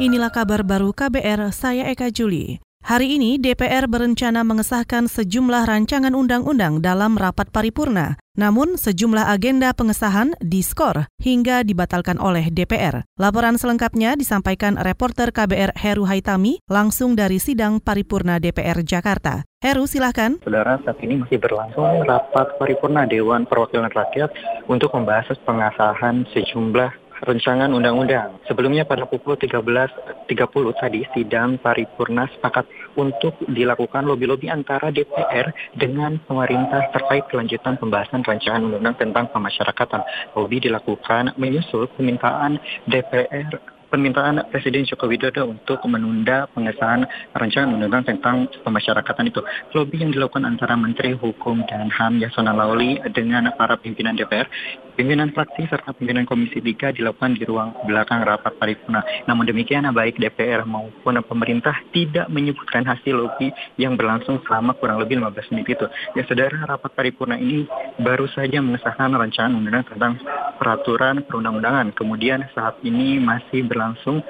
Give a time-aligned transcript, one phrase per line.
[0.00, 2.56] Inilah kabar baru KBR, saya Eka Juli.
[2.80, 8.16] Hari ini DPR berencana mengesahkan sejumlah rancangan undang-undang dalam rapat paripurna.
[8.32, 13.04] Namun sejumlah agenda pengesahan diskor hingga dibatalkan oleh DPR.
[13.20, 19.44] Laporan selengkapnya disampaikan reporter KBR Heru Haitami langsung dari sidang paripurna DPR Jakarta.
[19.60, 20.40] Heru, silahkan.
[20.40, 24.32] Saudara, saat ini masih berlangsung rapat paripurna Dewan Perwakilan Rakyat
[24.64, 28.42] untuk membahas pengesahan sejumlah rancangan undang-undang.
[28.50, 30.26] Sebelumnya pada pukul 13.30
[30.74, 32.66] tadi sidang paripurna sepakat
[32.98, 40.02] untuk dilakukan lobi-lobi antara DPR dengan pemerintah terkait kelanjutan pembahasan rancangan undang-undang tentang pemasyarakatan.
[40.34, 42.58] Lobi dilakukan menyusul permintaan
[42.90, 47.04] DPR permintaan Presiden Joko Widodo untuk menunda pengesahan
[47.34, 49.42] rancangan undang-undang tentang pemasyarakatan itu.
[49.74, 54.46] Lobby yang dilakukan antara Menteri Hukum dan HAM Yasona Lauli dengan para pimpinan DPR,
[54.94, 59.02] pimpinan fraksi serta pimpinan Komisi 3 dilakukan di ruang belakang rapat paripurna.
[59.26, 65.18] Namun demikian baik DPR maupun pemerintah tidak menyebutkan hasil lobby yang berlangsung selama kurang lebih
[65.18, 65.86] 15 menit itu.
[66.14, 67.66] Ya saudara, rapat paripurna ini
[67.98, 70.14] baru saja mengesahkan rancangan undang-undang tentang
[70.60, 71.96] peraturan perundang-undangan.
[71.96, 74.20] Kemudian saat ini masih ber berlangsung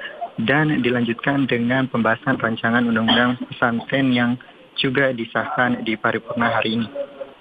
[0.47, 4.39] dan dilanjutkan dengan pembahasan rancangan undang-undang pesantren yang
[4.79, 6.87] juga disahkan di paripurna hari ini.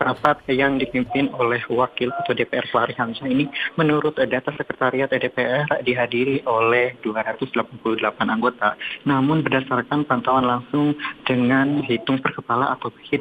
[0.00, 3.44] Rapat yang dipimpin oleh Wakil Ketua DPR Fahri Hamzah ini
[3.77, 7.84] menurut data Sekretariat DPR dihadiri oleh 288
[8.27, 8.80] anggota.
[9.04, 10.97] Namun berdasarkan pantauan langsung
[11.28, 13.20] dengan hitung per kepala atau hit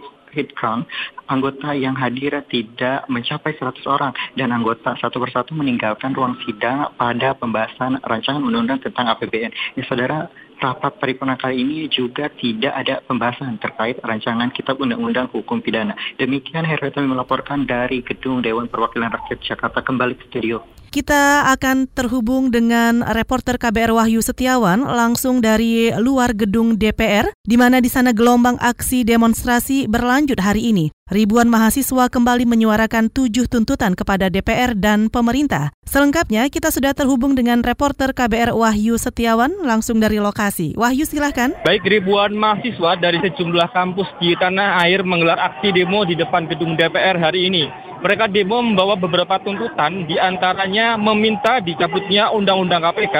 [0.55, 0.85] count,
[1.27, 7.35] anggota yang hadir tidak mencapai 100 orang dan anggota satu persatu meninggalkan ruang sidang pada
[7.37, 9.51] pembahasan rancangan undang-undang tentang APBN.
[9.77, 15.63] Ya, saudara, rapat paripurna kali ini juga tidak ada pembahasan terkait rancangan Kitab Undang-Undang Hukum
[15.63, 15.95] Pidana.
[16.19, 20.78] Demikian Herawati melaporkan dari Gedung Dewan Perwakilan Rakyat Jakarta kembali ke studio.
[20.89, 27.77] Kita akan terhubung dengan reporter KBR Wahyu Setiawan langsung dari luar gedung DPR, di mana
[27.77, 30.89] di sana gelombang aksi demonstrasi berlanjut hari ini.
[31.13, 35.69] Ribuan mahasiswa kembali menyuarakan tujuh tuntutan kepada DPR dan pemerintah.
[35.85, 40.73] Selengkapnya kita sudah terhubung dengan reporter KBR Wahyu Setiawan langsung dari lokasi.
[40.73, 41.53] Wahyu silahkan.
[41.65, 46.73] Baik, ribuan mahasiswa dari sejumlah kampus di tanah air menggelar aksi demo di depan gedung
[46.73, 47.88] DPR hari ini.
[47.99, 53.17] Mereka demo membawa beberapa tuntutan, di antaranya meminta dicabutnya Undang-Undang KPK,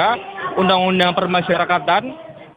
[0.56, 2.02] Undang-Undang Permasyarakatan,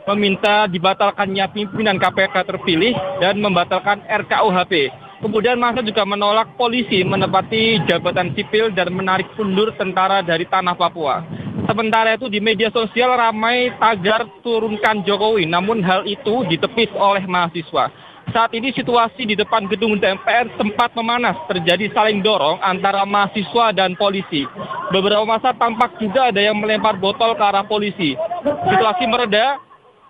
[0.08, 5.04] meminta dibatalkannya pimpinan KPK terpilih, dan membatalkan RKUHP.
[5.20, 11.24] Kemudian masa juga menolak polisi menepati jabatan sipil dan menarik mundur tentara dari tanah Papua.
[11.64, 17.88] Sementara itu di media sosial ramai tagar turunkan Jokowi, namun hal itu ditepis oleh mahasiswa.
[18.32, 24.00] Saat ini situasi di depan gedung DPR sempat memanas, terjadi saling dorong antara mahasiswa dan
[24.00, 24.48] polisi.
[24.96, 28.16] Beberapa masa tampak juga ada yang melempar botol ke arah polisi.
[28.44, 29.60] Situasi mereda,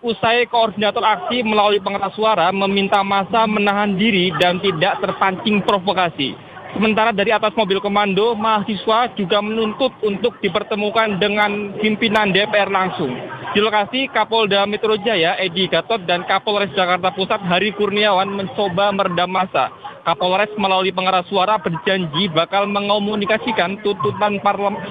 [0.06, 6.36] usai koordinator aksi melalui pengeras suara meminta masa menahan diri dan tidak terpancing provokasi.
[6.74, 13.14] Sementara dari atas mobil komando, mahasiswa juga menuntut untuk dipertemukan dengan pimpinan DPR langsung.
[13.54, 19.30] Di lokasi, Kapolda Metro Jaya, Edi Gatot, dan Kapolres Jakarta Pusat, Hari Kurniawan, mencoba meredam
[19.30, 19.70] massa.
[20.02, 24.82] Kapolres melalui pengeras suara berjanji bakal mengomunikasikan tuntutan parlemen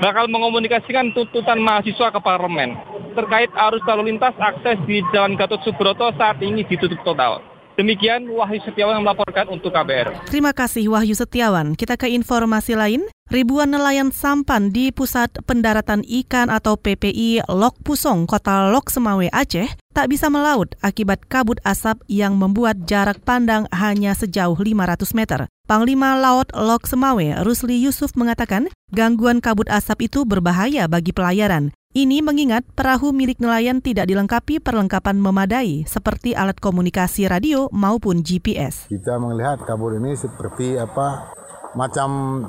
[0.00, 2.72] bakal mengomunikasikan tuntutan mahasiswa ke parlemen
[3.12, 7.53] terkait arus lalu lintas akses di Jalan Gatot Subroto saat ini ditutup total.
[7.74, 10.30] Demikian Wahyu Setiawan yang melaporkan untuk KBR.
[10.30, 11.74] Terima kasih Wahyu Setiawan.
[11.74, 13.02] Kita ke informasi lain.
[13.34, 19.66] Ribuan nelayan sampan di Pusat Pendaratan Ikan atau PPI Lok Pusong, Kota Lok Semawe, Aceh,
[19.90, 25.40] tak bisa melaut akibat kabut asap yang membuat jarak pandang hanya sejauh 500 meter.
[25.64, 31.72] Panglima Laut Lok Semawe, Rusli Yusuf mengatakan, gangguan kabut asap itu berbahaya bagi pelayaran.
[31.94, 38.90] Ini mengingat perahu milik nelayan tidak dilengkapi perlengkapan memadai seperti alat komunikasi radio maupun GPS.
[38.90, 41.30] Kita melihat kabut ini seperti apa
[41.78, 42.42] macam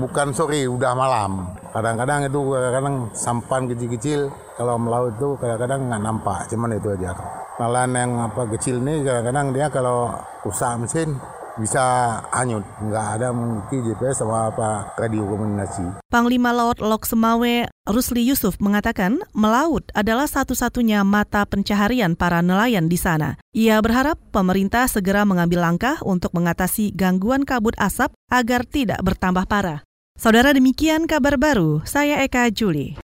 [0.00, 1.52] bukan sore udah malam.
[1.68, 7.12] Kadang-kadang itu kadang-kadang sampan kecil-kecil kalau melaut itu kadang-kadang nggak nampak, cuman itu aja.
[7.60, 10.16] Nelayan yang apa kecil ini kadang-kadang dia kalau
[10.48, 11.12] usaha mesin
[11.58, 11.82] bisa
[12.30, 15.84] hanyut, nggak ada memiliki GPS sama apa radio komunikasi.
[16.08, 22.96] Panglima Laut Lok Semawe Rusli Yusuf mengatakan melaut adalah satu-satunya mata pencaharian para nelayan di
[22.96, 23.36] sana.
[23.52, 29.82] Ia berharap pemerintah segera mengambil langkah untuk mengatasi gangguan kabut asap agar tidak bertambah parah.
[30.18, 32.94] Saudara demikian kabar baru, saya Eka Juli.